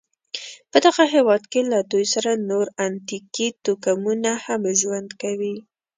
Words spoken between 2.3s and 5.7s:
نور اتنیکي توکمونه هم ژوند کوي.